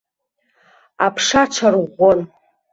[1.05, 2.19] Аԥша аҽарӷәӷәон.